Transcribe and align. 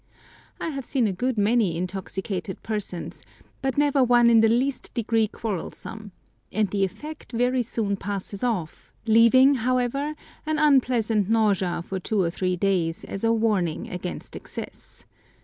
I 0.59 0.69
have 0.69 0.83
seen 0.83 1.05
a 1.05 1.13
good 1.13 1.37
many 1.37 1.77
intoxicated 1.77 2.63
persons, 2.63 3.21
but 3.61 3.77
never 3.77 4.03
one 4.03 4.31
in 4.31 4.39
the 4.39 4.47
least 4.47 4.91
degree 4.95 5.27
quarrelsome; 5.27 6.11
and 6.51 6.67
the 6.71 6.83
effect 6.83 7.31
very 7.31 7.61
soon 7.61 7.97
passes 7.97 8.43
off, 8.43 8.95
leaving, 9.05 9.53
however, 9.53 10.15
an 10.47 10.57
unpleasant 10.57 11.29
nausea 11.29 11.83
for 11.83 11.99
two 11.99 12.19
or 12.19 12.31
three 12.31 12.55
days 12.55 13.03
as 13.03 13.23
a 13.23 13.31
warning 13.31 13.91
against 13.91 14.35
excess. 14.35 15.03